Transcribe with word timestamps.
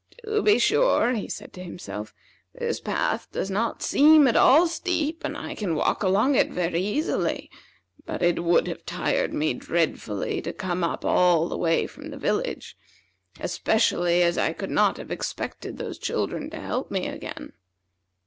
"To 0.25 0.41
be 0.41 0.57
sure," 0.57 1.13
he 1.13 1.27
said 1.29 1.53
to 1.53 1.63
himself, 1.63 2.11
"this 2.55 2.79
path 2.79 3.27
does 3.31 3.51
not 3.51 3.83
seem 3.83 4.27
at 4.27 4.35
all 4.35 4.65
steep, 4.65 5.23
and 5.23 5.37
I 5.37 5.53
can 5.53 5.75
walk 5.75 6.01
along 6.01 6.33
it 6.33 6.49
very 6.49 6.81
easily; 6.81 7.51
but 8.07 8.23
it 8.23 8.43
would 8.43 8.65
have 8.65 8.83
tired 8.83 9.31
me 9.31 9.53
dreadfully 9.53 10.41
to 10.41 10.53
come 10.53 10.83
up 10.83 11.05
all 11.05 11.47
the 11.47 11.55
way 11.55 11.85
from 11.85 12.09
the 12.09 12.17
village, 12.17 12.75
especially 13.39 14.23
as 14.23 14.39
I 14.39 14.53
could 14.53 14.71
not 14.71 14.97
have 14.97 15.11
expected 15.11 15.77
those 15.77 15.99
children 15.99 16.49
to 16.49 16.59
help 16.59 16.89
me 16.89 17.05
again." 17.05 17.53